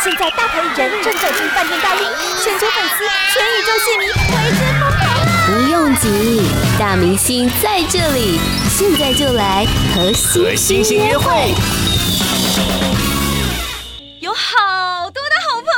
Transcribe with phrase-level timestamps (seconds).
[0.00, 2.06] 现在大牌艺人正走进饭店大厅，
[2.42, 4.12] 全球粉丝、全宇宙戏迷为
[4.52, 5.02] 之疯狂。
[5.44, 6.42] 不用急，
[6.78, 8.38] 大明星在这里，
[8.70, 11.52] 现在就来和星星约会。
[14.20, 15.68] 有好多的好朋友。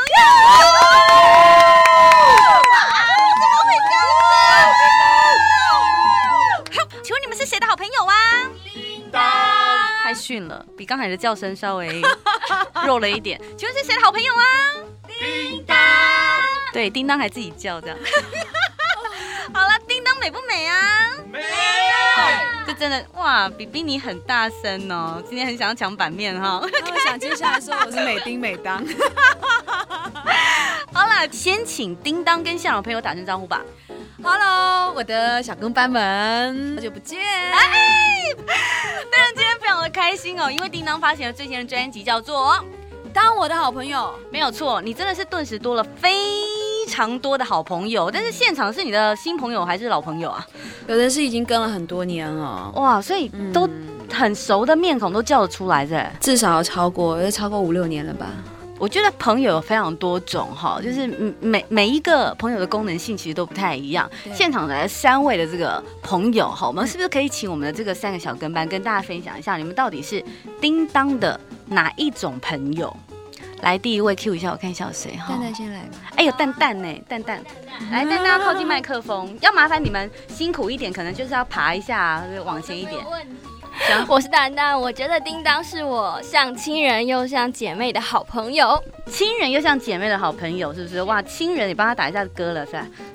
[6.76, 8.14] 好，请问你们是谁的好朋友啊？
[8.64, 9.22] 叮当，
[10.02, 12.02] 太逊了，比刚才的叫声稍微
[12.84, 13.40] 弱了一点。
[13.56, 14.44] 请问是谁的好朋友啊？
[15.18, 15.76] 叮当，
[16.72, 17.98] 对，叮当还自己叫这样。
[19.52, 21.12] 好了，叮当美不美啊？
[21.30, 21.40] 美。
[22.66, 25.22] 这真的哇，比比你很大声哦。
[25.28, 26.60] 今天很想要抢版面哈。
[26.62, 28.84] 我想接下来说我是美叮美当。
[30.92, 33.62] 好了，先请叮当跟现场朋友打声招呼吧。
[34.22, 37.18] Hello，我的小跟班们，好久不见。
[37.20, 38.34] 哎，
[39.10, 42.54] 但是今天非常的开心哦，因为叮当发行了最新的专辑，叫做
[43.14, 43.98] 《当我的好朋友》。
[44.32, 46.12] 没有错，你真的是顿时多了非
[46.86, 48.10] 常多的好朋友。
[48.10, 50.46] 但是现场是你的新朋友还是老朋友啊？
[50.86, 53.66] 有的是已经跟了很多年了，哇，所以都
[54.12, 56.12] 很熟的面孔都叫得出来，的？
[56.20, 58.26] 至少超过，有超过五六年了吧。
[58.80, 61.06] 我觉得朋友有非常多种哈，就是
[61.38, 64.10] 每每一个朋友的功能性其实都不太一样。
[64.32, 70.24] 现场来三位的这个朋友哈，我们是不是可以请我们的这个三个小跟班跟大家分享一下，你们到底是
[70.62, 72.96] 叮当的哪一种朋友？
[73.60, 75.26] 来，第一位 Q 一下，我看一下有谁哈。
[75.28, 75.98] 蛋蛋先来吧。
[76.16, 77.02] 哎呦，蛋蛋呢？
[77.06, 77.44] 蛋蛋，
[77.92, 82.94] 来，蛋蛋要靠近麦克风，要麻烦你们辛苦一点，可能就是要爬一下，往前一点。
[83.04, 83.10] 行，
[84.08, 91.02] 我是蛋蛋，我觉得叮当是我像亲人又像姐妹的好朋友，亲人又像姐妹的好朋友，是不是？
[91.02, 92.86] 哇，亲人，你帮他打一下歌了，是吧？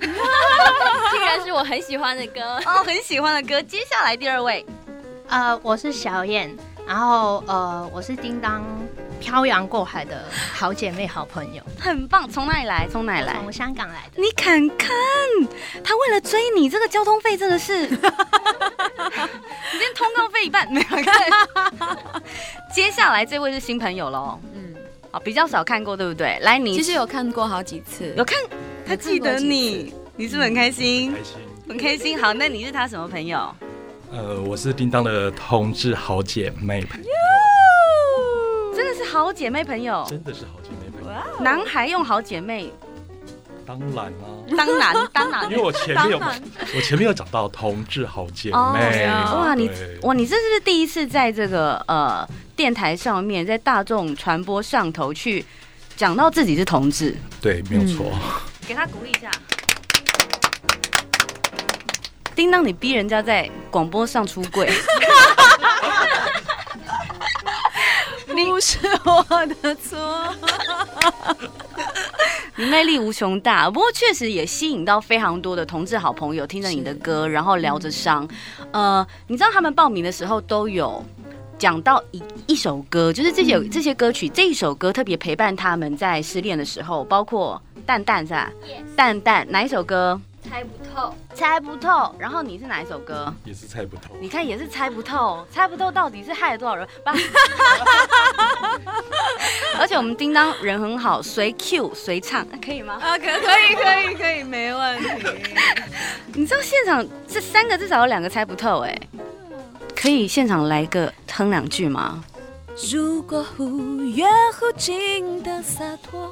[1.10, 3.62] 亲人是我很喜欢的歌 哦，很喜欢的歌。
[3.62, 4.64] 接下来第二位，
[5.28, 6.54] 呃，我是小燕，
[6.86, 8.62] 然后呃，我是叮当
[9.20, 12.28] 漂洋过海的好姐妹、好朋友，很棒。
[12.28, 12.86] 从哪里来？
[12.90, 13.34] 从哪里来？
[13.34, 14.20] 从香港来的。
[14.20, 14.88] 你看看，
[15.82, 17.88] 他为了追你，这个交通费真的是。
[19.72, 22.22] 你今天通告费一半 没有看。
[22.74, 24.74] 接下来这位是新朋友喽，嗯，
[25.10, 26.38] 好，比较少看过，对不对？
[26.42, 28.38] 来，你其实有看过好几次，有看，
[28.86, 31.12] 他记得你，你是不是很开心？
[31.12, 31.36] 开心，
[31.68, 32.20] 很开心。
[32.20, 33.54] 好，那你是他什么朋友？
[34.12, 37.08] 呃，我是叮当的同志好姐妹朋友。
[38.74, 41.42] 真的是好姐妹朋友，真的是好姐妹朋友。
[41.42, 42.72] 男孩用好姐妹。
[43.66, 44.06] 当然啦，
[44.56, 48.54] 当然当然，因为我前面有我前面有讲到同志好姐妹，
[49.34, 49.68] 哇你
[50.02, 55.44] 哇你这是不是第一次在这个呃电台上面，在大众传播上头去
[55.96, 57.16] 讲到自己是同志？
[57.40, 58.06] 对，没有错。
[58.68, 59.30] 给他鼓励一下。
[62.34, 64.70] 叮当，你逼人家在广播上出柜，
[68.44, 69.98] 不是我的错。
[72.58, 78.26] 你魅力无穷大，不过确实也吸引到非常多的同志好朋友，听着你的歌，然后聊着伤。
[78.72, 81.04] 呃，你知道他们报名的时候都有
[81.58, 88.50] 讲到一一首歌，就是这些这些歌曲，这一首歌特别陪伴他们在失恋的时候，包括蛋蛋是吧.
[88.96, 90.18] 蛋蛋哪一首歌？
[90.48, 92.14] 猜不透，猜不透。
[92.18, 93.32] 然后你是哪一首歌？
[93.44, 94.14] 也是猜不透。
[94.20, 96.86] 你看也是猜不透，猜不透到底是害了多少人？
[99.78, 102.98] 而且我们叮当人很好，随 Q 随唱，可以吗？
[103.00, 103.30] 啊，可可
[103.60, 105.08] 以可以可以，没问题。
[106.34, 108.98] 你知道现场这三个至少有两个猜不透哎，
[109.94, 112.24] 可以现场来个哼两句吗？
[112.92, 114.28] 如果忽远
[114.58, 116.30] 忽近的洒脱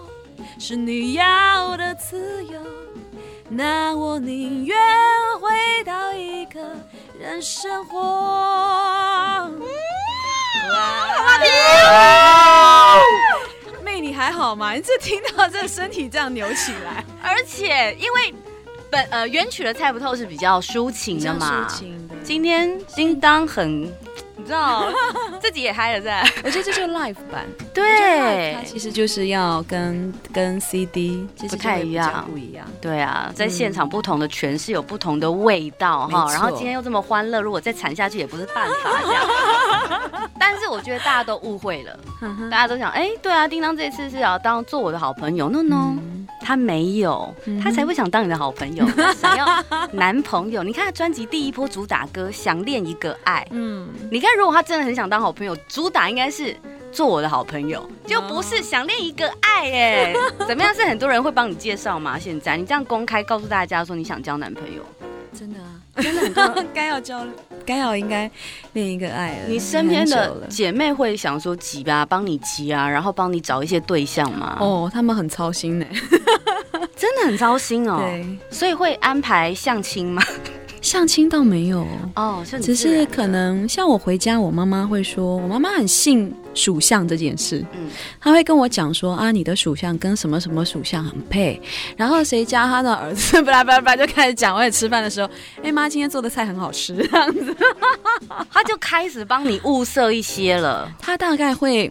[0.58, 2.60] 是你要的自由。
[3.49, 4.77] 那我宁愿
[5.41, 6.60] 回到一个
[7.19, 8.00] 人生活。
[10.72, 11.38] 哇！
[13.84, 14.72] 妹，你还好吗？
[14.72, 18.34] 你这听到这身体这样扭起来，而且因为
[18.91, 22.15] 本呃原曲的猜不透是比较抒情的嘛，抒情的。
[22.25, 23.93] 今天叮当很。
[24.44, 24.93] 你知道
[25.41, 39.26] 自己也嗨了在，我觉得这就是 live 版，对，它其实就是要跟跟 CD 不太一样，不一样，对啊，在现场不同的诠释有不同的味道哈，然后今天又这么欢乐，如果再惨下去也不是办法这样。
[40.38, 41.99] 但是我觉得大家都误会了，
[42.50, 45.94] 大家都想，哎，对啊，叮当这次是要当做我的好朋友，no no。
[46.44, 48.87] 他没有，他才会想当你的好朋友，
[49.17, 49.46] 想要
[49.93, 50.62] 男朋友。
[50.62, 56.55] 你看他专辑第一波主打歌《想恋一个爱》，嗯，你看如果他真的很想当好朋友，主打应该是
[56.93, 59.70] 做我的好朋友，就不是想恋一个爱。
[59.73, 60.14] 哎，
[60.46, 60.75] 怎么样？
[60.75, 62.19] 是很多人会帮你介绍吗？
[62.19, 64.82] 现在你这样公开告诉大家说你想交男朋友，
[65.32, 66.64] 真的啊， 真的很重要。
[66.75, 67.26] 该要交，
[67.64, 68.31] 该要应该
[68.73, 69.49] 另一个爱了。
[69.49, 74.56] 你身边的姐妹会想说急吧，帮你急啊，然后帮你找一些对象吗？
[74.61, 75.87] 哦，他们很操心呢，
[76.96, 77.99] 真的很操心哦。
[78.00, 80.23] 对，所以会安排相亲吗？
[80.84, 81.86] 相亲倒没有。
[82.14, 87.88] 哦，只是可能像我回家，我妈妈会说，我妈妈很信属相这件事，嗯，
[88.20, 91.58] 她会跟我讲说啊，你的属相跟什么什么属相很配，
[91.96, 94.54] 然后谁家他的儿子， 巴拉巴拉巴拉就开始讲。
[94.54, 95.31] 我也吃饭的时候，
[95.62, 97.56] 哎妈，今天做的菜很好吃， 这样子，
[98.52, 101.90] 他就开始帮你物色一些了，他大概会。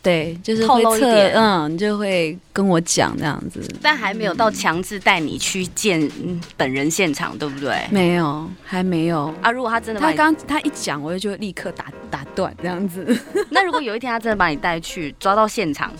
[0.00, 6.10] 对，就是会透露一点，嗯，你就会跟我讲这样子，但还没有到强制带你去见
[6.56, 7.76] 本人现场，对不对？
[7.90, 9.50] 没有，还没有啊。
[9.50, 13.04] 如果他真的，他刚他一讲，我就就立刻打打断这样子。
[13.50, 15.92] 那如果有一天他真的把你带去抓到现场，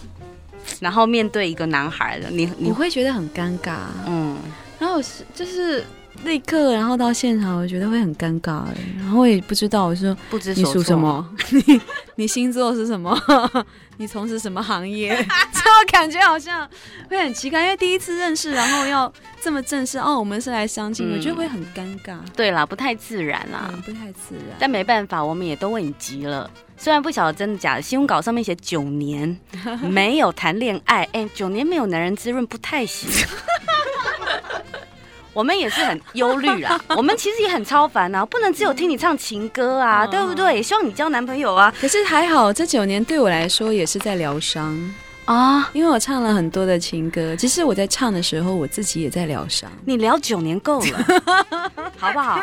[0.81, 4.37] 然后面对一个男孩的，你你会觉得很尴尬，嗯。
[4.79, 5.85] 然后是就是
[6.25, 8.63] 立刻，然后到现场，我觉得会很尴尬，
[8.99, 11.81] 然后我也不知道，我说不知你属什么， 你
[12.17, 13.19] 你星座是什么？
[13.97, 15.11] 你从事什么行业？
[15.53, 16.69] 这我感觉好像
[17.09, 22.17] 会很奇怪，因为第一次认识，然后要这么正式哦，我们是来相亲，嗯、我觉得会很尴尬。
[22.37, 24.57] 对啦，不太自然啦，嗯、不太自然。
[24.59, 26.49] 但没办法，我们也都为你急了。
[26.77, 29.37] 虽然不晓得真的假的，新闻稿上面写九年
[29.83, 33.11] 没有谈恋爱，哎、欸，九年没有男人滋润不太行。
[35.33, 40.57] 我们也是很忧虑啦， 我们其实也很超凡啊，不能只有听你唱情歌啊，对不对？
[40.57, 41.73] 也希望你交男朋友啊。
[41.81, 44.77] 可是还好，这九年对我来说也是在疗伤
[45.27, 47.37] 啊，因为我唱了很多的情歌。
[47.37, 49.71] 其实我在唱的时候，我自己也在疗伤。
[49.85, 51.05] 你聊九年够了，
[51.99, 52.43] 好不好？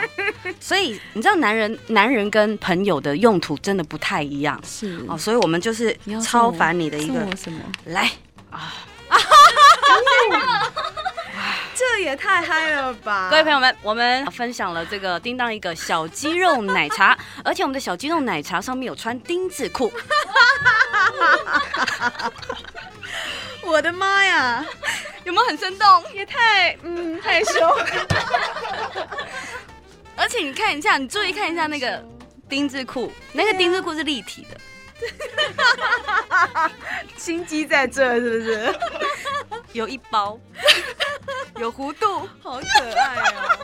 [0.60, 5.18] 所以你知道，男人男人跟朋友的用途真的不太一样，是哦。
[5.18, 8.10] 所以我们就是超凡你的一个什么来
[8.52, 8.74] 啊。
[11.75, 13.27] 这也太嗨了吧！
[13.30, 19.92] 各位朋友们，我们分享了这个叮当一个小鸡肉奶茶， 而且我们的小鸡肉奶茶上面有穿丁字裤。
[23.62, 24.66] 我的妈呀，
[25.25, 25.88] 有没有很生动？
[26.13, 27.51] 也太嗯害羞。
[30.16, 32.01] 而且你看一下，你注意看一下那个
[32.48, 34.57] 丁字裤，那个丁字裤是立体的。
[37.18, 38.80] 心机在这是不是？
[39.74, 40.39] 有一包，
[41.57, 43.59] 有弧度，好可爱哦！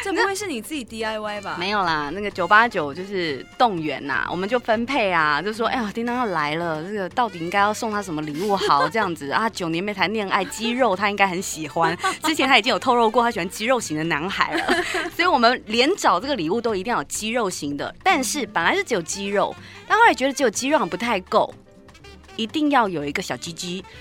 [0.04, 1.56] 这不会是你自己 DIY 吧？
[1.58, 8.88] 没有啦，那个九八九就是动员呐，我们就分配啊，就说哎呀，叮当要来了，这个到底应该要送他什么礼物好？
[8.88, 11.96] 这样子啊，九年没谈恋爱，肌肉他应该很喜欢。
[12.22, 14.82] 之前他已经有透露过，他喜欢肌肉型的男孩了，
[15.14, 17.94] 所以我们连找这个礼物都一定要有肌肉型的。
[18.02, 19.54] 但是本来是只有肌肉，
[19.86, 21.54] 但后来觉得只有肌肉好像不太够。
[22.36, 23.84] 一定要有一个小鸡鸡。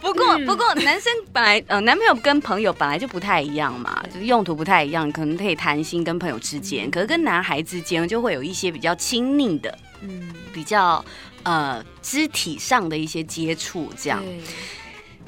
[0.00, 11.04] 不 过不过，男生本来呃，男朋友跟朋友本来就不太一样嘛，就是用途不太一样，可能可以谈心跟朋友之间，可是跟男孩之间就会有一些比较亲密的，嗯，比较
[11.42, 13.92] 呃肢体上的一些接触。
[13.96, 14.22] 这样，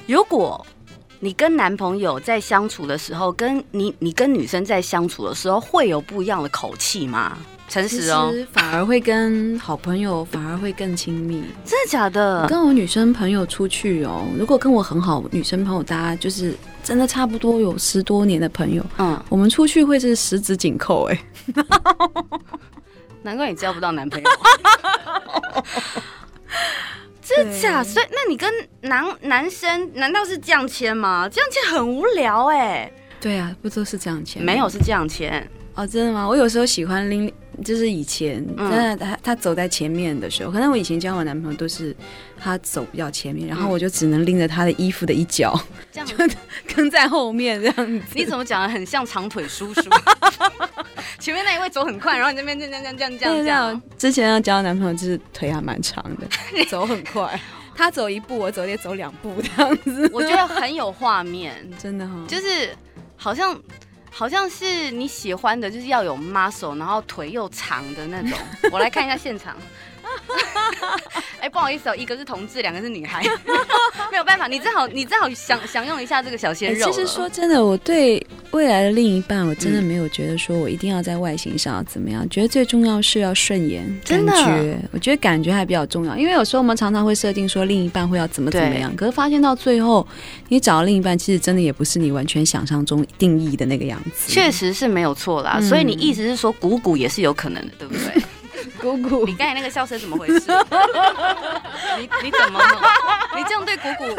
[0.07, 0.65] 如果
[1.19, 7.37] 你跟男朋友在相处的时候，跟你你跟女生在相处的时候，会有不一样的口气吗？
[7.71, 11.41] 诚实哦，反而会跟好朋友反而会更亲密。
[11.63, 12.45] 真的假的？
[12.47, 16.53] 跟我女生朋友出去哦，如果跟我很好女生朋友，大家就是
[16.83, 21.17] 真的差不多有十多年的朋友，嗯，我们出去会是十指紧扣哎。
[23.23, 24.29] 难怪你交不到男朋友。
[27.23, 27.81] 真的假？
[27.81, 28.51] 所以那你跟
[28.81, 31.29] 男男生难道是这样签吗？
[31.31, 32.91] 这样签很无聊哎。
[33.21, 34.43] 对啊，不都是这样签？
[34.43, 36.27] 没有是这样签哦，真的吗？
[36.27, 37.31] 我有时候喜欢拎。
[37.63, 41.95] 就是以前，真的他他走在前面的时候，可能我以前交我男朋友都是
[42.37, 45.59] 他走比较前面，然后我就只能拎着他的衣服的一角，
[45.91, 46.15] 这样就
[46.75, 48.05] 跟在后面这样子。
[48.13, 49.81] 你怎么讲的很像长腿叔叔？
[51.19, 53.81] 前面那一位走很快，然后你这边这样这样这样这样这样。
[53.97, 56.27] 之前要交男朋友就是腿还蛮长的，
[56.69, 57.39] 走很快，
[57.75, 60.09] 他走一步我走也走两步这样子。
[60.11, 62.75] 我觉得很有画面，真的哈，就是
[63.15, 63.59] 好像。
[64.13, 68.37] 好像是你喜欢的，就是要有 muscle，然后腿又长的那种。
[68.71, 69.55] 我来看一下现场。
[71.39, 73.23] 哎、欸，不好意思哦，一个是同志，两个是女孩，
[74.11, 74.47] 没有办法。
[74.47, 76.91] 你正好，你正好享享用一下这个小鲜肉、欸。
[76.91, 84.33] 其实说真的，我对未来的另一半，我真的没有觉得说我一定要在外形上要怎么样，嗯、觉得最重要是要顺眼，真的。
[84.91, 90.05] 我觉得感觉还比较重要，因为有时候我们常常会设定说另一半会要怎么怎么样，可是发现到最后，
[90.49, 94.31] 你找到另一半，其实真的也不是你完全想象中定义的那个样子。
[94.31, 98.21] 确实是没有错啦，嗯、所以你意思是说，鼓鼓也是有可能的，对不对？
[98.81, 100.51] 鼓鼓，你刚才那个笑声怎么回事？
[101.97, 102.81] 你你怎么了？
[103.35, 104.15] 你这样对姑姑？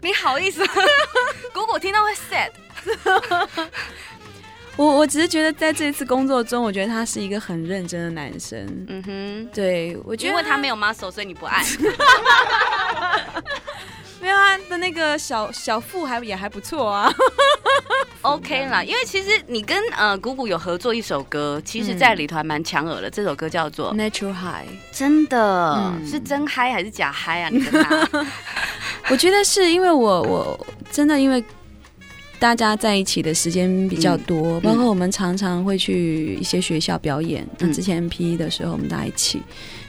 [0.00, 0.66] 你好意思？
[1.54, 2.50] 姑姑听到会 sad。
[4.76, 8.66] 我我只是觉得在这次工作中，我觉得他是一个很认真的男生。
[8.88, 11.62] 嗯哼，对，我觉得因为他没有 muscle，所以你不爱。
[14.24, 17.12] 没有啊，的那个小小腹还也还不错啊。
[18.22, 23.10] OK 啦，因为其实你跟呃谷谷有合作一首歌，其实在里头还蛮抢耳的。
[23.10, 27.50] 这首歌叫做 Natural High，真的、嗯、是真嗨还是假嗨啊？
[27.52, 28.26] 你跟他？
[29.12, 31.44] 我觉得是因为我我真的因为。
[32.38, 37.46] 大家在一起的时间比较多，嗯、包括我们常常会去一些学校表演。
[37.58, 39.40] 那、嗯、之前 MP 的时候，我们在一起，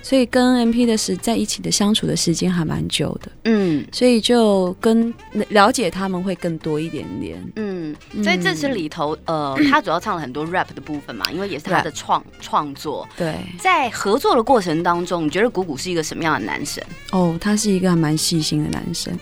[0.01, 3.31] 所以跟 MP 的时在一起的相处的时间还蛮久的。
[3.43, 5.13] 嗯，所以就跟
[5.49, 7.43] 了解他们会更多一点点。
[7.57, 13.07] 嗯，所以这次里头，呃， 他主要唱了很多 rap 的部分嘛，因为也是他的创创作。
[13.17, 16.83] 对，在合作的过程当中，你觉得鼓鼓是一个什么样的男生？
[17.11, 19.17] 哦，他是一个还蛮细心的男生。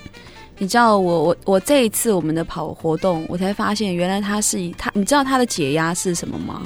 [0.58, 6.62] 你知道我我我这一次我们的跑活动，我才发现原来他是他，你知道他的解压是什么吗？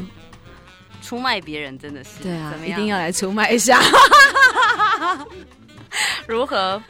[1.01, 3.81] 出卖别人真的是对啊，一定要来出卖一下。
[6.27, 6.81] 如何？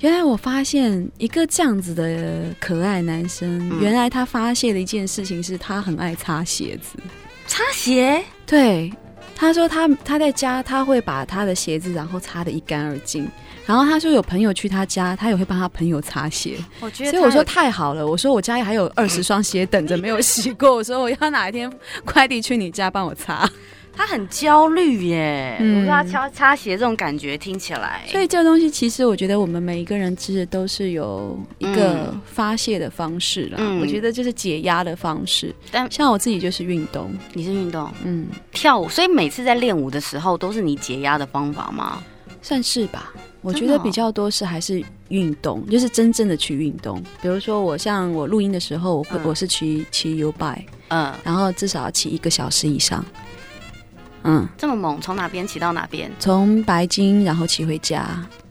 [0.00, 6.98] 原来我发现一个这样子的可爱男生，嗯、原来他发泄的一件事情是他很爱擦鞋子。
[7.46, 8.22] 擦鞋？
[8.44, 8.92] 对，
[9.34, 13.26] 他说他他在家他会把他的鞋子然后擦得一干二净。
[13.64, 16.56] 然后他说有朋友去他家，他也会帮他朋友擦鞋。
[16.80, 18.06] 我觉得，所以我说太好了。
[18.06, 20.74] 我说我家里还有二十双鞋等着没有洗过。
[20.74, 21.72] 我说我要哪一天
[22.04, 23.48] 快递去你家帮我擦。
[23.94, 25.58] 他很焦虑耶。
[25.60, 28.00] 嗯，我说他擦擦鞋这种感觉听起来。
[28.08, 33.58] 所以这个东西其实我觉得我们每一个人其实都是有一个发泄的方式啦。
[33.58, 35.54] 嗯，我觉得就是解压的方式。
[35.70, 38.88] 但像我自己就是运动，你是运动，嗯，跳舞。
[38.88, 42.02] 所以每次在练舞的时候都是你解压的方法吗？
[42.40, 43.12] 算是吧。
[43.42, 47.02] 我觉得比较多是还是运动，就是真正的去运动。
[47.20, 53.04] 比如说我像我录音的时候，我会我是骑骑 U bike，嗯，然后至少要骑一个小时以上。
[54.22, 56.08] 嗯，这么猛，从哪边骑到哪边？
[56.20, 58.06] 从白金然后骑回家。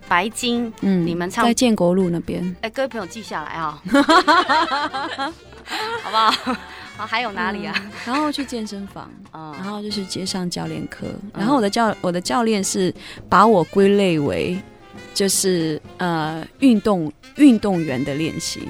[0.09, 2.53] 白金，嗯，你们唱在建国路那边。
[2.59, 3.81] 哎，各位朋友记下来啊，
[6.03, 6.53] 好不好？
[6.97, 7.73] 啊，还有哪里啊？
[7.77, 11.07] 嗯、然后去健身房， 嗯、然后就是接上教练课。
[11.33, 12.93] 然后我的教我的教练是
[13.29, 14.61] 把我归类为。
[15.13, 18.61] 就是呃，运动运动员的练习，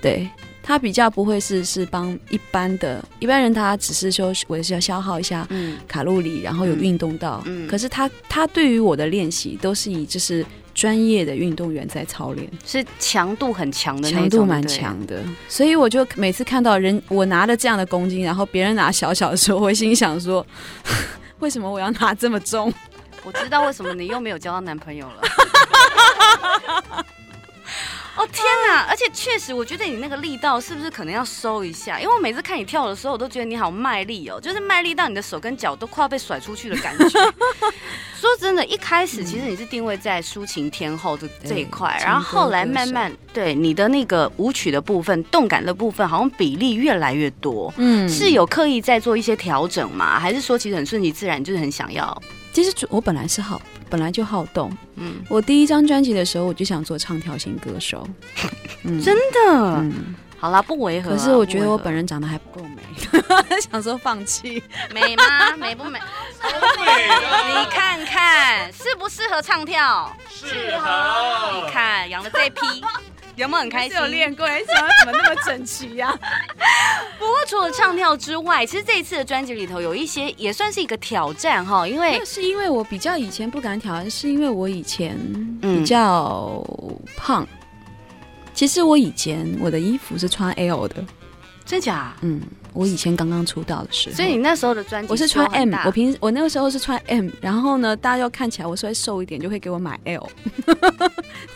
[0.00, 0.28] 对，
[0.62, 5.46] 他比较不会是是帮一般的一般人，他只是说我是要消耗一下
[5.88, 7.42] 卡路里，嗯、然后有运动到。
[7.46, 10.44] 嗯，可是他他对于我的练习都是以就是
[10.74, 15.22] 专业的运动员在操练，是强度很强的，强度蛮强的。
[15.48, 20.46] 所以我就每次看到人我拿了这样的公斤，然后别人拿小小的时候，我会心想说，
[21.40, 22.72] 为什么我要拿这么重？
[23.24, 25.22] 我知道为什么你又没有交到男朋友了。
[28.14, 28.86] 哦天哪！
[28.90, 31.98] 而且确实，我觉得你那个力道是不是可能要收一下？
[31.98, 37.08] 因为我每次看你跳的时候，我都觉得你好卖力哦，就是卖力到你的手跟脚都快要被甩出去的感觉。
[38.20, 47.72] 说真的，一开始其实你是定位在抒情天后的这一块，然后后来慢慢对你的那个舞曲的部分、动感的部分，好像比例越来越多。
[47.78, 50.20] 嗯，是有刻意在做一些调整吗？
[50.20, 52.22] 还是说其实很顺其自然，就是很想要？
[52.52, 54.70] 其实我本来是好，本来就好动。
[54.96, 58.06] 嗯，我第一张专辑的时候，我就想做唱跳型歌手。
[58.84, 59.50] 嗯、真的？
[59.80, 61.16] 嗯，好啦，不违和、啊。
[61.16, 62.82] 可是我觉得我本人长得还不够美，
[63.60, 64.62] 想说放弃。
[64.92, 65.56] 美吗？
[65.56, 65.98] 美不美？
[66.42, 70.14] 你看看适不适合唱跳？
[70.28, 71.64] 适合。
[71.64, 72.60] 你看养的这批。
[73.36, 73.96] 有没有很开心？
[73.96, 76.12] 有练过，哎，怎么怎么那么整齐呀？
[77.18, 85.16] 不过除了唱跳之外，其实这一次的专辑里头有一些也算是一个挑战哈，因为是因为我比较以前不敢挑战，是因为我以前
[85.60, 86.64] 比较
[87.16, 87.42] 胖。
[87.42, 87.48] 嗯、
[88.52, 91.04] 其实我以前我的衣服是穿 L 的，
[91.64, 92.14] 真假？
[92.20, 92.40] 嗯。
[92.74, 100.28] 我以前刚刚出道的时候，所以你那时候的专辑我是穿 M，我平时我那个时候是穿 M，然后呢，大家要看起来我稍微瘦一点，就会给我买 L，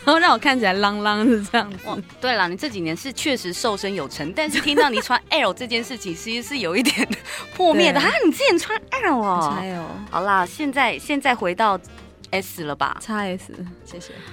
[0.05, 1.77] 然后让我看起来啷啷是这样子。
[1.85, 7.07] 哦，对了，你这几年是确实瘦身有成，但是听到你穿 L 这件事情，其实是有一点
[7.55, 9.85] 破灭的哈你之前穿 L 哦，L。
[10.11, 11.79] 好啦，现在现在回到
[12.31, 13.39] S 了吧？XS，
[13.85, 14.13] 谢谢。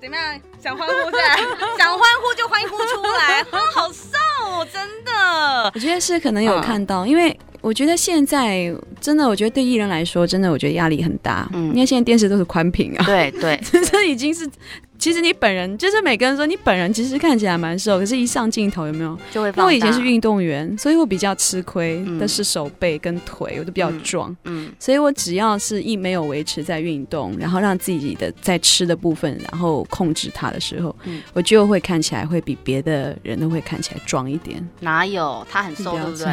[0.00, 0.40] 怎么样？
[0.62, 1.18] 想欢呼是吧？
[1.78, 4.16] 想欢呼就欢呼出来，好瘦
[4.46, 5.70] 哦，真的。
[5.74, 11.48] 我觉得是可能有看到，嗯、因为我觉得现在真的，我觉得对艺人来说，真的我觉得压力很大。
[11.52, 14.48] 嗯，因为现在电视都是宽屏啊，对 对，这已经是
[15.00, 19.48] 其实你本人就是每个人说你本人其实看起来蛮瘦，可是一上镜头有没有就会？
[19.48, 24.30] 因为我以前是运动员，所以我比较吃亏的是手背跟腿，我都比较壮。
[24.44, 34.62] 嗯，嗯，所以我只要是一没有维持在运动，然后让自己的在吃的部分，然后控制它的时候，嗯，我就会看起来会比别的人都会看起来壮一点。
[34.80, 35.44] 哪有？
[35.50, 36.26] 他很瘦，对不对？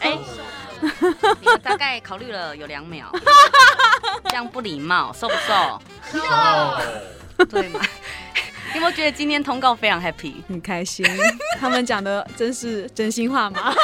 [0.00, 0.18] 哎。
[0.78, 3.06] 你们大概考虑了有两秒，
[4.28, 5.80] 这样不礼貌，瘦不瘦？
[6.12, 6.18] 瘦，
[7.44, 7.80] 对嘛
[8.76, 11.02] 你有没有觉得今天通告非常 happy，很开心？
[11.58, 13.74] 他们讲的真是真心话吗？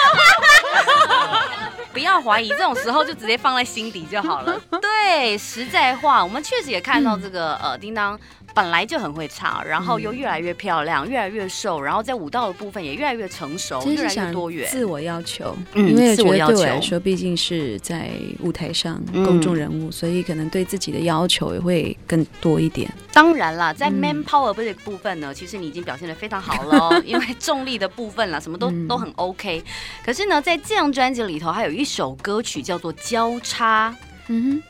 [1.94, 4.60] 不要怀疑，这种时候就直接放在心底就好了。
[4.82, 8.20] 对，实在话，我们确实也看到这个、嗯、呃，叮当。
[8.54, 14.68] 本来就很会唱，然后又越来越漂亮，嗯、越来越瘦，然后在舞蹈的部分也越来越成熟，越来越多元。
[14.70, 22.92] 自我要求，嗯、因为自我要求来说，毕竟是在舞台上公众人物，嗯，所以可能对自己的要求也会更多一点。
[23.10, 29.62] 当然啦，在 man power 这个部分呢，嗯，其实你已经表现的非常好了， 因为重力的部分啦，什么都，嗯、都很 OK。
[30.04, 33.90] 可是呢，在这张专辑里头，还有一首歌曲叫做《交叉》，
[34.28, 34.62] 嗯哼，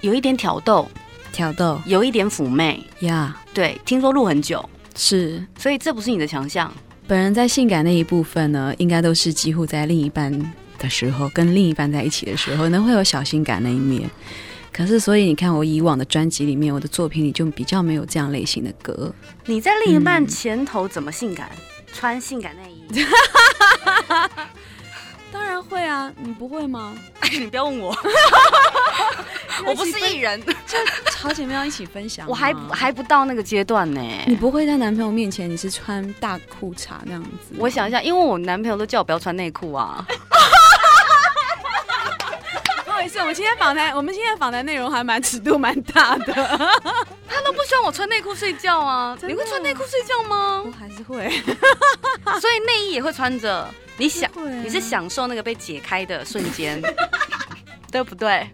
[0.00, 0.88] 有一点挑逗。
[1.30, 3.36] 挑逗，有一点妩媚呀。
[3.44, 3.54] Yeah.
[3.54, 6.72] 对，听说录很久，是，所以这不是你的强项。
[7.06, 10.32] 本人在性感那一部分呢，应该都是几乎在另一半
[10.78, 14.10] 的时候，跟另一半在一起的时候，呢会有小性感那一面。
[14.78, 19.12] 可是，所以你看我以往的专辑里面，我的作品里就比较没有这样类型的歌。
[19.44, 21.50] 你在另一半前头怎么性感？
[21.52, 21.58] 嗯、
[21.92, 22.86] 穿性感内衣？
[25.32, 26.96] 当然会啊，你不会吗？
[27.32, 27.92] 你不要问我，
[29.66, 30.78] 我不是艺人，就
[31.18, 32.24] 好姐妹要一起分享。
[32.28, 34.00] 我还还不到那个阶段呢。
[34.28, 37.54] 你不会在男朋友面前你是穿大裤衩那样子？
[37.58, 40.06] 我想一下，因为我男朋友都叫我不要穿内裤啊。
[42.98, 46.34] 不好意思，我们今天访谈，我们今天访谈内容还蛮尺度蛮大的。
[47.28, 49.16] 他都不希望我穿内裤睡觉啊？
[49.22, 50.64] 你会穿内裤睡觉吗？
[50.66, 51.30] 我还是会，
[52.40, 53.72] 所以内衣也会穿着。
[53.98, 54.28] 你想，
[54.64, 56.82] 你是享受那个被解开的瞬间，
[57.92, 58.50] 对不对？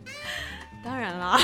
[0.84, 1.40] 当然啦。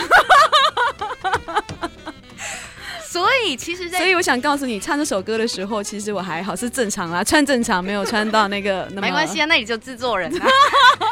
[3.09, 8.87] 所以其实，所以我想告诉你，唱这首歌的时候，其实我还好是正常啦，穿正常，没有穿到那个。
[8.93, 10.47] 那没关系啊，那你就制作人啊，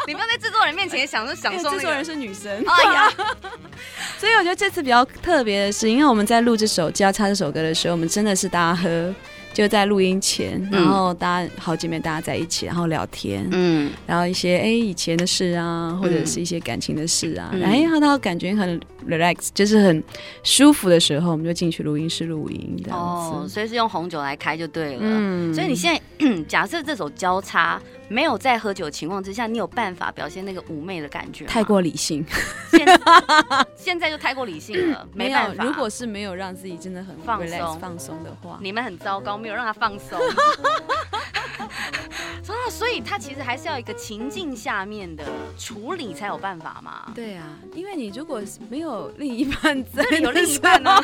[0.08, 1.70] 你不要在制作人面前享受享受。
[1.72, 2.50] 制作人是女生。
[2.66, 3.12] 哎呀，
[4.16, 9.14] 所以我觉得这次比较特别的是，因为我们在录这首《交叉》这首歌的时候，我们真的是大家喝。
[9.54, 20.04] 就在录音前，然后大家好姐妹大家在一起，然后聊天，嗯，然后一些哎以前的事啊，或者是一些感情的事啊，哎、嗯，然后感觉很 relax，就是很
[20.44, 23.36] 舒服的时候，我们就进去录音室录音这样子。
[23.36, 25.00] 哦，所以是用红酒来开就对了。
[25.00, 27.80] 嗯，所以你现在 假设这首交叉。
[28.08, 31.44] 没有在喝酒的情况之下，你有办法表现那个妩媚的感觉？
[31.47, 32.25] 太过理性，
[32.71, 32.99] 现在，
[33.76, 35.64] 现在就太过理性了， 没办法。
[35.64, 40.18] 如果是没有让自己真的很放松放松的话，你们很糟糕，没有让他放松。
[42.71, 45.25] 所以他其实还是要一个情境下面的
[45.58, 47.10] 处理才有办法嘛。
[47.14, 47.44] 对啊，
[47.75, 51.02] 因为你如果没有另一半在，这里有另一半呢，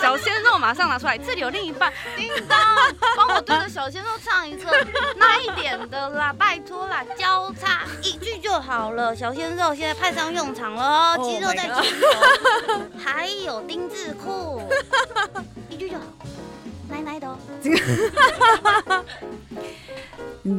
[0.00, 2.58] 小鲜肉马上拿出来，这里有另一半，叮当，
[3.16, 9.14] 帮我对着小鲜肉唱一个那一点的啦，拜托啦，交叉一句就好了。
[9.14, 11.94] 小鲜肉现在派上用场了， 肌肉在紧
[12.66, 14.60] 绷，还有丁字裤，
[15.70, 16.04] 一句就好，
[16.88, 17.26] 奶奶的。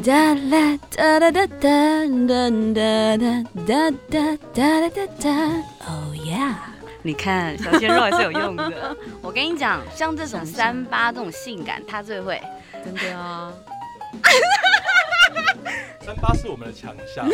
[0.03, 2.07] 哒啦哒哒哒哒
[2.73, 5.29] 哒哒哒哒哒哒哒
[5.87, 6.55] ，Oh yeah！
[7.01, 8.95] 你看小鲜肉还是有用的。
[9.21, 12.41] 我跟你讲，像这种三八这种性感，他最会。
[12.83, 13.53] 真的啊！
[16.01, 17.25] 三八是我们的强项。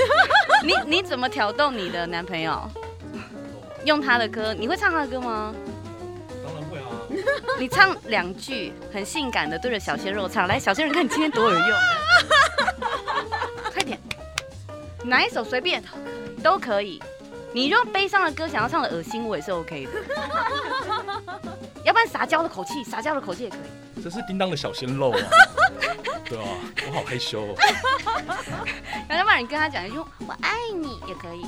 [0.63, 2.69] 你你怎么挑逗你的男朋友？
[3.85, 5.53] 用他的歌，你会唱他的歌吗？
[7.59, 10.47] 你唱两句很性感的，对着小鲜肉唱。
[10.47, 11.67] 来，小鲜肉，看你今天多有用。
[13.71, 13.99] 快点，
[15.03, 15.83] 哪一首随便
[16.43, 17.01] 都可以。
[17.53, 19.91] 你用悲伤的歌想要唱的恶心，我也是 OK 的。
[21.85, 24.01] 要不然撒娇的口气，撒娇的口气也可以。
[24.03, 25.19] 这是叮当的小鲜肉啊。
[26.25, 26.45] 对啊，
[26.87, 27.55] 我好害羞哦。
[29.09, 31.45] 要不然你跟他讲一句“我爱你”也可以。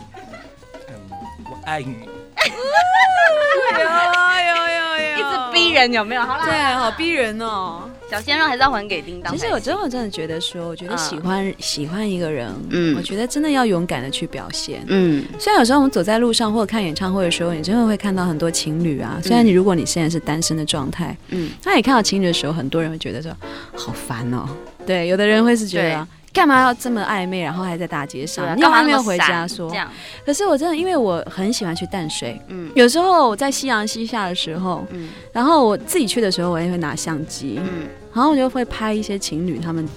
[0.90, 1.10] 嗯，
[1.50, 2.08] 我爱你。
[2.46, 6.22] 有有有有，一直逼人有没有？
[6.22, 7.90] 好啦，对，好逼人哦。
[8.10, 9.36] 小鲜肉还是要还给叮当。
[9.36, 15.26] 其实我真的真的觉得说，我觉得喜欢、嗯、喜欢一个人，嗯，我觉得真的要勇敢的去表现，嗯。
[15.40, 19.20] 虽然有时候我们走在路上或者看演唱会的时候，你真的会看到很多情侣啊。
[19.24, 23.36] 虽然你如果你现在是单身的状态，嗯，那你看到情侣的时候，很多人会觉得说
[23.76, 24.48] 好烦哦。
[24.86, 26.08] 对，有的人会是觉得。
[26.36, 28.46] 干嘛要这么暧昧，然后还在大街上？
[28.46, 29.70] 啊、你干嘛没有回家说？
[29.70, 29.90] 这样。
[30.26, 39.88] 可是我真的，因为我很喜欢去淡水，嗯，有时候我在夕阳西下的时候，嗯，然后我自己去的时候，我也会拿相机，嗯，然后我就会拍一些情侣他们。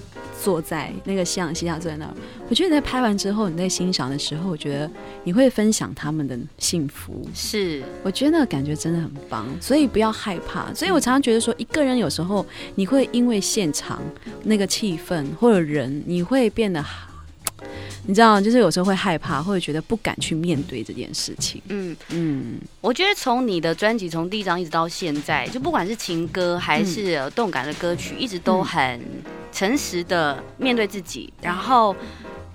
[0.41, 2.13] 坐在那个夕阳西下，坐在那儿，
[2.49, 4.89] 我觉得在拍完之后，你在欣赏的时候，我觉得
[5.23, 7.27] 你会分享他们的幸福。
[7.33, 10.73] 是，我觉得那个感觉真的很棒，所以不要害怕。
[10.73, 14.01] 所以我常常觉得说，一个人有时候你会因为现场
[14.43, 16.83] 那个气氛或者人，你会变得。
[18.05, 21.61] 你知道，就是有时候会害怕，或者觉得不敢去面对这件事情。
[21.67, 28.99] 嗯嗯，我觉得从你的专辑从第一张一直到现在，就不管是情歌还是动感的歌曲，嗯、一直都很
[29.51, 31.95] 诚实的面对自己，然后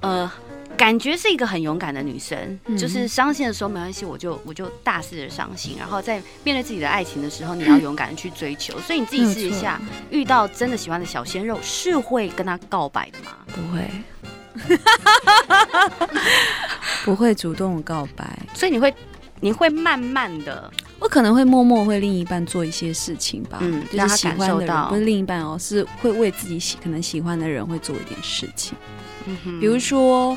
[0.00, 0.30] 呃，
[0.76, 2.36] 感觉是一个很勇敢的女生。
[2.66, 8.76] 嗯、就是伤心的时候没关系，我就我就大肆的伤心，然后在面对自己的爱情的时候，你要勇敢的去追求。
[8.80, 9.80] 所以你自己试一下，
[10.10, 13.36] 遇到真的喜欢的小鲜肉，是会跟他告白的吗？
[13.46, 13.88] 不会。
[17.04, 18.94] 不会主动告白，所以你会，
[19.40, 28.76] 你会慢慢的，我可能会默默为另一半做一些事情吧，嗯，让他感受到，不是另一半哦，是会为自己喜可能喜欢的人会做一点事情，
[29.26, 30.36] 嗯哼，比如说，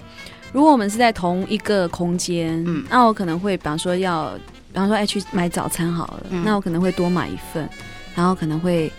[0.51, 4.33] 如果我们是在同一个空间，嗯，那我可能会，比方说要，
[4.73, 7.69] 比方说哎去买早餐好了，嗯，那我可能会多买一份，
[8.15, 8.91] 然后可能会。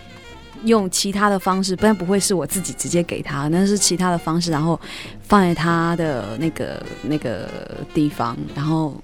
[0.65, 4.79] 用其他的方式，不然不会是我自己直接给他，那是其他的方式，然后
[5.21, 7.49] 放在他的那个那个
[7.93, 9.01] 地方，然后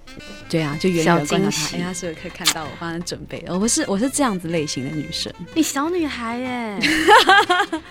[0.49, 3.43] 对啊，就远远观察他，哎，他是不是可以看到我帮他准备？
[3.47, 6.79] 我是我是这样子类型的女生，你小女孩耶，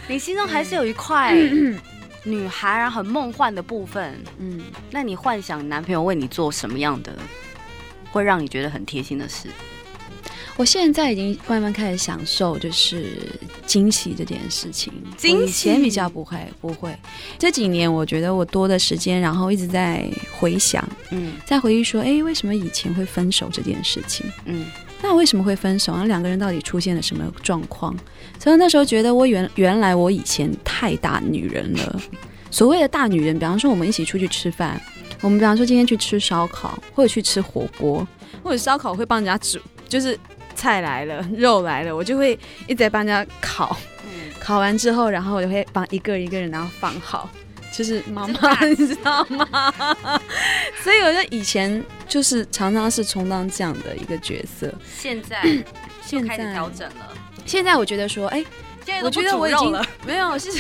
[0.08, 1.34] 你心中还是有一块
[2.22, 4.18] 女孩啊，很梦幻的部分。
[4.38, 7.12] 嗯，那你幻想男朋友为你做什么样的，
[8.10, 9.48] 会让你觉得很贴心的事？
[10.56, 13.06] 我现在已经慢慢开始享受，就是
[13.66, 14.92] 惊喜这件事情。
[15.16, 15.44] 惊喜？
[15.46, 16.96] 以前比较不会，不会。
[17.36, 24.24] 这几年我觉得我多的时间，然后一直在回想，嗯，在回忆说，哎，为什么以前会分手这件事情？
[24.44, 24.66] 嗯，
[25.02, 25.96] 那为什么会分手？
[25.96, 27.96] 那两个人到底出现了什么状况？
[28.38, 32.00] 所以那时候觉得我原原来我以前太大女人了。
[32.52, 34.80] 所谓的大女人，比方说我们一起出去吃饭，
[35.20, 38.06] 我们比方说今天去吃烧烤，或者去吃火锅，
[38.44, 40.16] 或者烧烤会帮人家煮，就是。
[40.54, 43.76] 菜来了， 肉来了，我就会一直在帮人家烤。
[44.04, 47.28] 嗯、烤完之后，然后我就会帮一个一个人然后放好，
[47.72, 49.72] 就是妈妈， 你知道吗？
[50.82, 54.72] 所以我就以前就是常常是充当这样的一个角色。
[54.96, 55.40] 现在
[56.02, 57.12] 现在调整了。
[57.46, 58.44] 现在我觉得说，哎、
[58.86, 60.50] 欸，我觉得我已经没有是。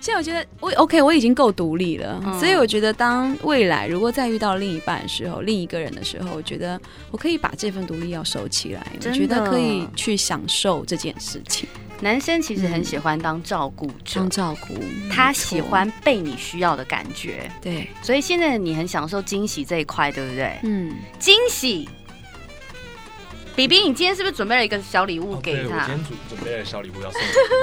[0.00, 6.80] 现在我觉得我 OK，我已经够独立了，嗯、所以我觉得当未来如果再遇到另一半的时候，另一个人的时候，我觉得
[7.10, 11.68] 我可以把这份独立要收起来，我觉得可以去享受这件事情。
[12.00, 14.74] 男生其实很喜欢当照顾者，当照顾，
[15.10, 17.50] 他喜欢被你需要的感觉。
[17.62, 20.58] 对，所以现在你很享受惊喜这一块，对不对？
[20.62, 21.88] 嗯，惊喜。
[23.56, 25.76] 比比，你今天是不是准备了一个小礼物给他？
[25.76, 27.20] 我今天准准备了小礼物要送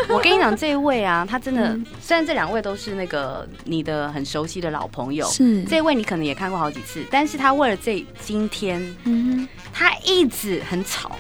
[0.10, 11.16] 我跟你讲，这一位啊，他真的，嗯、虽然这两位都是那个你的很熟悉的老朋友，是这位你可能也看过好几次，但是他为了这今天，嗯，他一直很吵。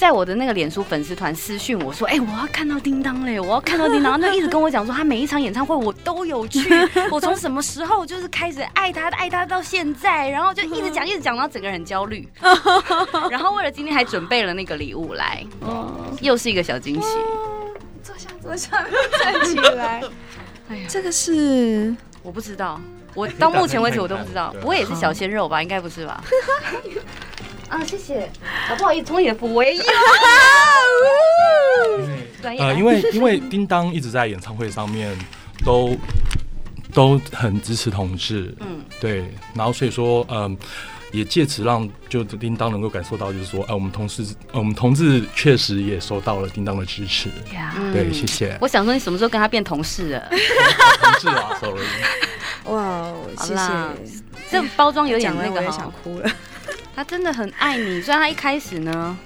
[0.00, 6.70] 在我的那个脸书粉丝团私讯我说：“哎、欸，我要看到叮当嘞，我要看到叮当。”他一直跟我讲说，他每一场演唱会我都有去。
[7.12, 12.26] 我从什么时候就是开始爱他，爱他到现在，然后就一直讲，一直讲，然后整个人很焦虑。
[13.30, 15.44] 然后为了今天还准备了那个礼物来，
[16.22, 17.08] 又是一个小惊喜。
[18.02, 18.82] 坐下，坐下，
[19.22, 20.02] 站起来。
[20.70, 22.80] 哎呀，这个是我不知道，
[23.14, 25.62] 我到目前为止我都不知道， 不会也是小鲜肉吧？
[25.62, 26.24] 应该不是吧？
[27.70, 28.24] 啊，谢谢。
[28.68, 29.84] 啊，不好意思，从你的福为有。
[32.42, 35.16] 呃，因为因为叮当一直在演唱会上面
[35.64, 35.96] 都
[36.92, 39.32] 都很支持同志，嗯，对。
[39.54, 40.56] 然后所以说，嗯、呃，
[41.12, 47.28] 也借此让就叮当能够感受到，就是说，呃，我们同事，呃，我们同志确实也收到了叮当的支持。
[47.54, 48.58] 呀，对，谢谢。
[48.60, 50.28] 我想说，你什么时候跟他变同事了？
[51.02, 51.84] 同事啊，sorry。
[52.64, 53.62] 哇，谢谢。
[54.50, 56.30] 这包装有点那个，我也想哭了。
[57.00, 59.16] 他真的很爱你，虽然他一开始呢，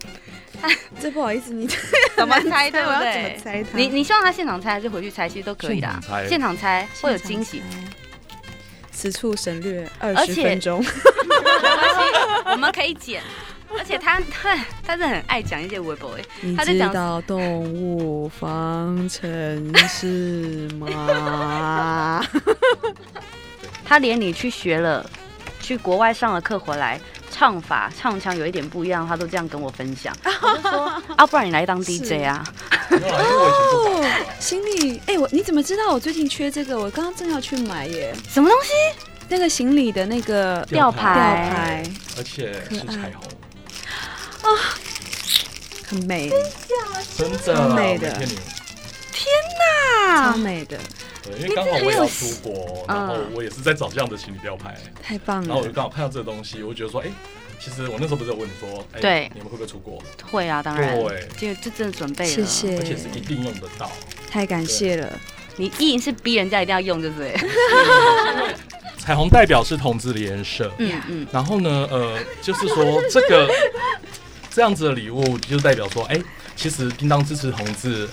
[0.62, 0.66] 他
[0.98, 1.68] 这不好意思，你
[2.16, 3.12] 怎么猜对不对？
[3.12, 3.76] 怎么猜他？
[3.76, 5.28] 你你希望他现场猜还是回去猜？
[5.28, 5.94] 其实都可以的，
[6.26, 7.62] 现场猜会有惊喜。
[8.90, 10.82] 此处省略二十分钟，
[12.50, 13.22] 我们可以剪。
[13.78, 22.24] 而且他 他他是很爱讲一些微博诶，你知道动物方程式吗？
[23.84, 25.04] 他连你去学了。
[25.60, 26.98] 去国外上了课回来，
[27.38, 30.12] 唱法唱腔有一点不一样，他都这样跟我分享。
[30.42, 32.44] 我就说啊，不然你来当 DJ 啊？
[32.90, 34.04] 哦，
[34.40, 36.76] 行李，哎，我你怎么知道我最近缺这个？
[36.76, 38.12] 我刚刚正要去买耶。
[38.28, 38.72] 什么东西？
[39.28, 41.82] 那个行李的那个吊牌，吊牌，
[42.16, 43.22] 而且是彩虹。
[44.42, 44.58] 啊，
[45.86, 46.30] 很美，
[47.16, 48.10] 真的，超美的，
[49.12, 49.26] 天
[50.08, 50.76] 哪，超美的。
[51.30, 55.46] 对，因为刚好我也要出国，然后我也是在找这样的情侣标牌，太棒了。
[55.46, 57.08] 然后我就刚好看到这个东西，我就觉得说，哎。
[57.60, 60.00] 其实我那时候不是有问你说，哎，对，你们会不会出国？
[60.30, 60.96] 会啊，当然。
[60.96, 63.90] 对，就就真的准备了，谢谢，而且是一定用得到。
[64.30, 65.18] 太感谢了，
[65.56, 67.36] 你硬是逼人家一定要用，对不对？
[68.96, 71.26] 彩虹代表是同志的颜色，嗯嗯。
[71.32, 73.50] 然后呢，呃，就是说这个
[74.52, 76.16] 这样子的礼物，就代表说，哎，
[76.54, 78.08] 其实叮当支持同志。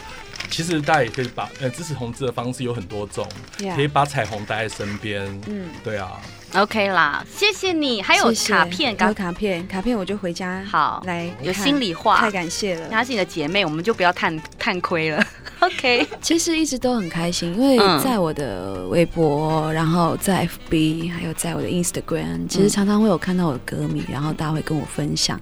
[0.50, 3.28] 其实大家也可以把呃支持同志的方式有很多种
[3.60, 3.76] ，Yeah.
[3.76, 5.26] 可以把彩虹带在身边。
[5.48, 6.22] 嗯，对啊。
[6.54, 8.02] OK 啦，谢谢你。
[8.02, 12.88] 还有卡片，有卡片，卡片我就回家好来有心里话，太感谢了。
[12.90, 15.25] 她是你的姐妹，我们就不要探探亏了。
[15.62, 25.40] OK，其实一直都很开心，因为在我的微博，然后在 FB，还有在我的 Instagram，其实常常会有看到我的歌迷，然后大家会跟我分享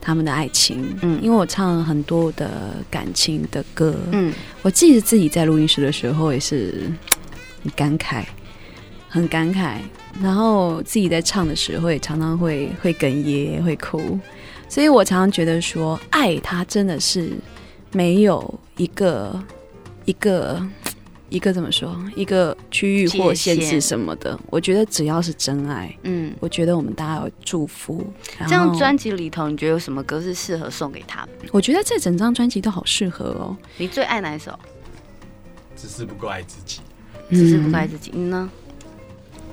[0.00, 0.96] 他们的爱情。
[1.02, 3.94] 嗯，因为我唱了很多的感情的歌。
[4.12, 6.90] 嗯，我记得自己在录音室的时候也是
[7.62, 8.24] 很感慨，
[9.08, 9.78] 很感慨。
[10.22, 14.18] 然后自己在唱的时候也常常会会哽咽，会哭。
[14.68, 17.32] 所以我常常觉得说，爱它真的是
[17.96, 19.42] 没有一个。
[20.06, 20.64] 一个
[21.30, 21.92] 一个怎么说？
[22.14, 28.06] 一个区域或限制什么的，我觉得只要是真爱，嗯，我觉得我们大家有祝福。
[28.38, 31.50] 这张专辑里头，你觉得有什么歌是适合送给他们？
[31.50, 33.56] 我觉得这整张专辑都好适合哦。
[33.78, 34.56] 你最爱哪一首？
[35.76, 36.78] 只是不够爱自己，
[37.30, 38.12] 只是不够爱自己。
[38.14, 38.48] 你呢？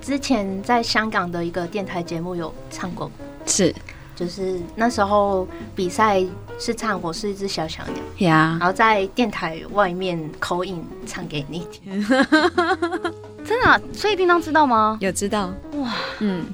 [0.04, 3.12] 之前在香港的一个电台节目有唱过，
[3.48, 3.74] 是。
[4.16, 6.24] 就是那时候比赛
[6.60, 12.02] 是唱我是一只小小鸟呀，然后在电台外面口音唱给你听，
[13.44, 13.82] 真的、啊？
[13.92, 14.98] 所以叮当知道吗？
[15.02, 15.52] 有知道。
[15.74, 16.46] 哇，嗯，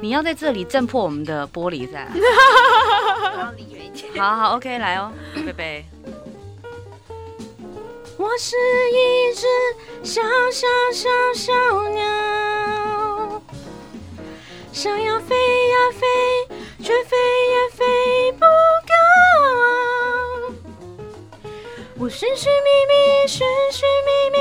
[0.00, 2.08] 你要在这里震破我们的玻璃在，
[3.36, 5.10] 然后离远一点，好好 OK 来哦，
[5.44, 5.84] 贝贝，
[8.16, 8.56] 我是
[8.92, 9.46] 一只
[10.04, 11.52] 小小小小
[11.90, 13.42] 鸟，
[14.72, 16.06] 想要飞呀飞。
[16.88, 17.16] 却飞
[17.50, 18.46] 也飞不
[18.88, 18.96] 高，
[21.98, 24.38] 我寻寻觅觅，寻寻觅觅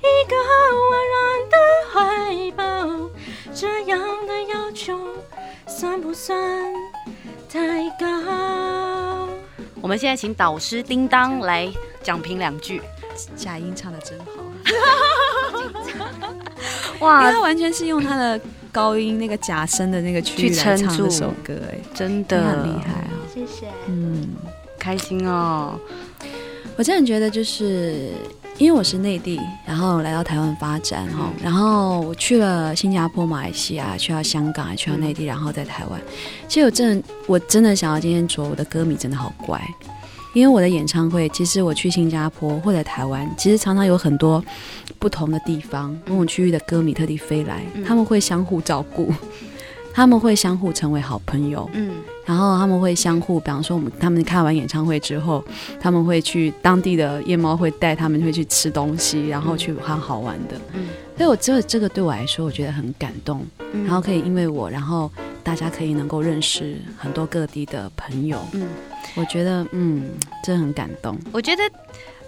[0.00, 0.34] 一个
[0.90, 1.16] 温暖
[1.48, 1.56] 的
[1.92, 2.64] 怀抱，
[3.54, 4.98] 这样的要求
[5.68, 6.36] 算不算
[7.48, 9.28] 太高？
[9.80, 12.82] 我们现在请导师叮当来讲评两句。
[13.36, 14.32] 假音唱的真好，
[17.06, 18.40] 哇，他完全是用他的。
[18.74, 23.08] 高音那个假声的那个区域来唱这首歌，哎，真的很厉害啊！
[23.32, 24.30] 谢谢，嗯，
[24.76, 25.78] 开心哦。
[26.76, 28.10] 我真的觉得，就是
[28.58, 36.00] 因为我是内地，然后来到台湾发展哈，然后我去了新加坡、马来西亚，去到香港，去到内地，然后在台湾。
[36.48, 39.62] 其实我真的，我真的想要今天说，我的歌迷真的好乖。
[40.34, 44.44] 因为我的演唱会，其实我去新加坡或者台湾，其实常常有很多
[44.98, 49.12] 不同的地方，不同区域的歌迷特地飞来，嗯、他们会相互照顾，
[49.94, 51.92] 他们会相互成为好朋友，嗯，
[52.26, 55.44] 然后他们会相互，比方说我们他们看完演唱会之后，
[55.80, 65.10] 他们会去当地的夜猫会带他们会去吃东西，然后去看好玩的，嗯，所以我这这个对我来说，我觉得很感动，嗯、然后可以因为我，然后。
[65.44, 68.66] 大家可以能够认识很多各地的朋友，嗯，
[69.14, 71.18] 我觉得，嗯，真的很感动。
[71.32, 71.62] 我觉得，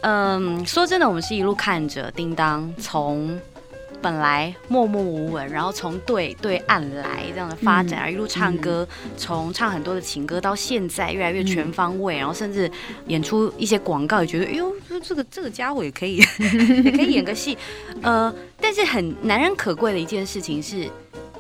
[0.03, 3.41] 嗯，说真的，我们是一路看着叮当从
[4.03, 12.71] 本来默默无闻，然后从对对岸来这样的发展，而一路唱歌，从、嗯、唱很多的情歌到现在越来越全方位，嗯、然后甚至
[13.07, 16.17] 演出一些广告，也觉得，哎呦，这个这个家伙也可以，
[16.85, 17.57] 也可以演个戏，
[18.03, 20.89] 呃，但是很难人可贵的一件事情是。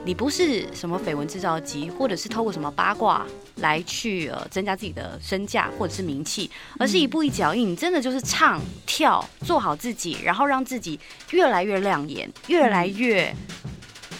[0.05, 10.99] 你不是什么绯闻制造机，或者是透过什么八卦来去呃增加自己的身价或者是名气，而是一步一脚印，你真的就是唱跳做好自己，然后让自己
[11.31, 13.35] 越来越亮眼，越来越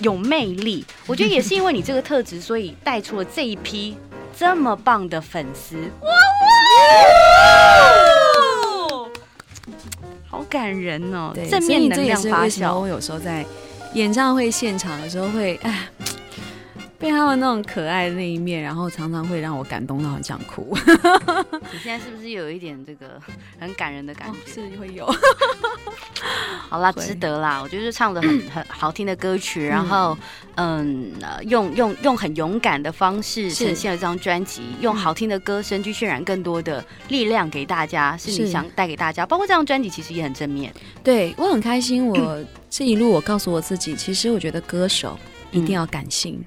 [0.01, 0.85] 有魅力。
[1.07, 3.97] 我觉得也是因为你这个特质，所以带出了这一批
[4.37, 5.77] 这么棒的粉丝。
[5.77, 6.09] 哇
[8.91, 9.09] 哇！
[10.29, 12.79] 好感人哦，对正面能量发酵。
[12.79, 13.45] 我有时候在。
[13.95, 15.89] 演唱会现场的时候会，哎，
[16.99, 20.77] 被他们那种可爱的那一面，然后常常会让我感动到很想哭。
[21.73, 23.21] 你现在是不是有一点这个
[23.59, 24.39] 很感人的感觉？
[24.63, 25.07] 哦、是会有。
[26.69, 27.61] 好啦，值得啦！
[27.63, 30.17] 我觉得是唱的很 很好听的歌曲，然后
[30.57, 31.13] 嗯，
[31.45, 39.25] 用用用很勇敢的方式呈现了这张专辑，用好听的歌声去渲染更多的力量给大家，是你想带给大家。
[39.25, 40.73] 包括这张专辑其实也很正面。
[41.05, 45.17] 对，我很开心，我这一路我告诉我自己，其实我觉得歌手
[45.53, 46.43] 一定要感性。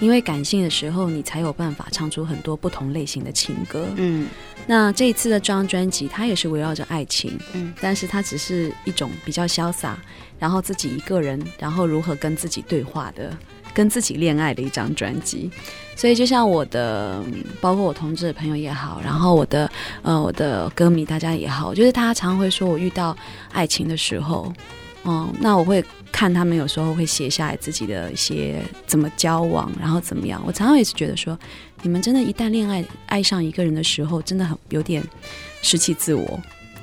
[0.00, 3.86] 因为感性的时候，你才有办法唱出很多不同类型的情歌。
[3.96, 4.26] 嗯，
[4.66, 9.96] 那这一次的这张专辑，它也是围绕着爱情，嗯，但是它只是一种比较潇洒，
[10.38, 13.36] 然后自己一个人，然后如何跟自己对话的，
[13.72, 15.50] 跟自己恋爱的一张专辑。
[15.94, 17.22] 所以，就像我的，
[17.60, 19.70] 包括我同志的朋友也好，然后我的
[20.02, 23.16] 呃我的歌迷大家也好，就是他常常会说我遇到
[23.52, 24.52] 爱情的时候，
[25.04, 25.84] 嗯，那我会。
[26.12, 30.40] 看他们有时候会写下来自己的一些怎么交往，然后怎么样。
[30.46, 31.36] 我常常也是觉得说，
[31.80, 35.02] 你们真的，一旦恋爱爱上一个人的时候，真的很有点
[35.62, 36.40] 失去自我。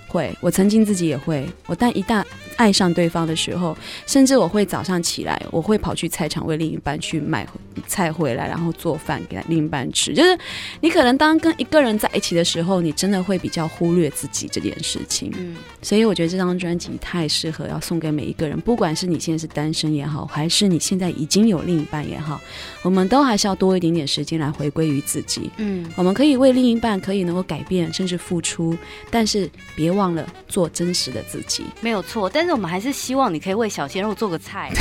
[0.08, 1.48] 会，我曾经自己也会。
[1.68, 2.26] 我但一旦
[2.58, 7.48] 爱上对方的时候，甚至我会早上起来，我会跑去菜场为另一半去买
[7.86, 10.12] 菜回来，然后做饭给他另一半吃。
[10.12, 10.36] 就是
[10.82, 15.32] 你可能当跟一个人在一起的时候，你真的会比较忽略自己这件事情。
[15.38, 22.42] 嗯，所以我觉得这张专辑太适合要送给每一个人，不管是你现在是单身也好，还是你现在已经有另一半也好，
[22.84, 25.50] 我们都还是要多一点点时间来回归于自己。
[25.58, 28.78] 嗯，我们可以为另一半可以能够改变，甚至付出，
[29.10, 30.10] 但是别忘。
[30.10, 32.28] 了做真实的自己，没有错。
[32.28, 34.72] 但是我们还是希望你可以为小鲜肉做个菜。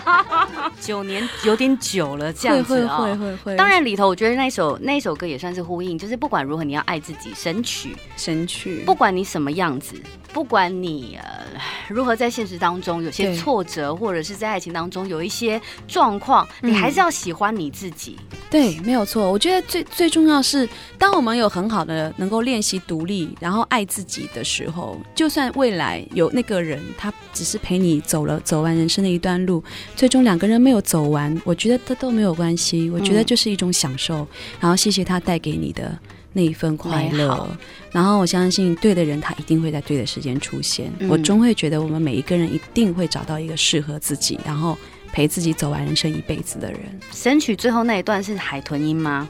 [0.80, 3.56] 九年有点久了，这样子啊、哦，会会会会。
[3.56, 8.82] 当然里头，我觉得那首那首歌也算是呼应，就是不管如何，你要爱自己，神曲神曲。
[8.86, 9.94] 不管你什么样子，
[10.36, 18.18] 不管你呃如何在现实当中有些挫折，或者是在爱情当中有一些状况，你还是要喜欢你自己。
[18.50, 19.32] 对，没有错。
[19.32, 20.68] 我觉得最最重要是，
[20.98, 32.90] 当我们有很好的能够练习独立，然后爱自己的时候，就算未来有那个人，他只是陪你走了走完人生的一段路，最终两个人没有走完，我觉得这都没有关系。
[32.90, 34.28] 我觉得就是一种享受，嗯、
[34.60, 35.98] 然后谢谢他带给你的
[36.36, 37.48] 那一份快乐。
[37.90, 40.92] 然后我相信，对的人他一定会在对的时间出现。
[40.98, 44.76] 嗯、我终会觉得，我们每一个人一定会找到一个适合自己，然后
[45.10, 46.80] 陪自己走完人生一辈子的人。
[47.10, 49.26] 神曲最后那一段是海豚音吗？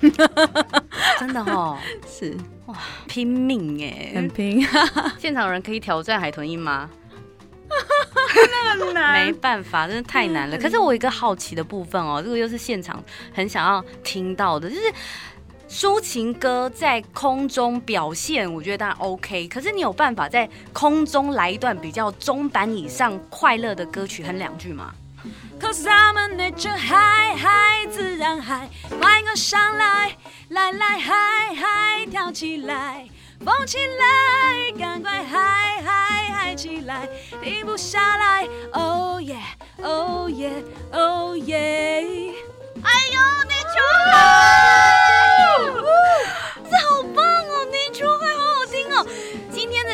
[1.20, 4.66] 真的哦，是哇，拼命哎，很拼。
[5.18, 6.90] 现场有人可以挑战海豚音吗？
[8.68, 10.58] 那么难，没办法，真的太难了。
[10.58, 14.82] 可是我有一个好奇的部分哦，这个又是现场很想要听到的，就是
[15.68, 19.48] 抒情歌在空中表现，我觉得当然 OK。
[19.48, 24.92] 可是你有办法在空中来一段比较中版以上快乐的歌曲，哼两句吗
[25.58, 28.68] ？Cause I'm a nature high high 自然 high，
[29.00, 30.16] 快跟上来，
[30.50, 33.08] 来来嗨嗨跳起来，
[33.44, 37.08] 蹦起来，赶快嗨嗨嗨起来，
[37.42, 42.34] 停不下来，Oh yeah，Oh yeah，Oh yeah，
[42.82, 44.55] 哎呦，nature，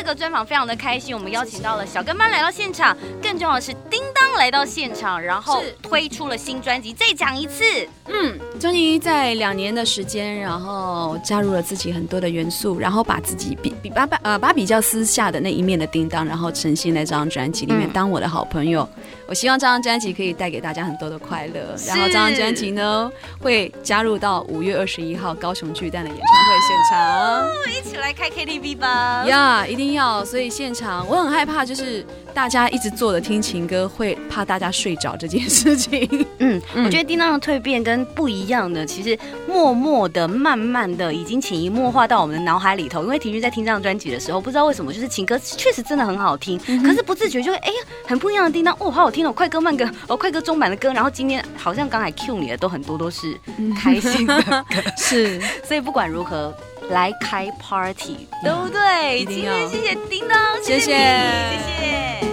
[0.03, 6.91] 这个专访非常的开心，我们邀请到了小跟班来到现场，更重要的是叮当来到现场，然后推出了新专辑。
[6.91, 7.63] 再讲一次，
[8.07, 18.85] 嗯，终于在两年的时间，然后加入了自己很多的元素，然后把自己比比把把呃把比较私下的那一面的叮当，然后呈现在这张专辑里面，当我的好朋友。
[19.25, 29.23] 我希望这张专辑可以带给大家很多的快乐，然后这张专辑呢会加入到五月二十一号高雄巨蛋的演唱会现场，一起来开 KTV 吧！
[29.25, 30.23] 呀，yeah, 一定要！
[30.25, 36.07] 所以现场我很害怕，就是大家一直坐着听情歌，会怕大家睡着这件事情。
[36.39, 43.03] 嗯，嗯我觉得叮当的蜕变跟不一样的，其实默默的、慢慢的已经潜移默化到我们的脑海里头。
[43.03, 47.77] 因为婷君在听这张专辑的时候，不知道为什么，就是情歌确实真的很好听，嗯、可是不自觉就会哎呀，
[48.07, 50.91] 很不一样的叮当哦，好好听哦，快歌慢歌哦，快歌中版的歌。
[50.93, 53.39] 然后今天好像刚才 cue 你的都很多都是
[53.75, 54.65] 开心的歌，
[54.97, 55.39] 是。
[55.63, 56.53] 所以不管如何。
[56.89, 59.19] 来开 party，对不对？
[59.19, 59.67] 一定要。
[59.67, 60.79] 今天谢谢叮当，谢谢。
[60.79, 62.32] 谢谢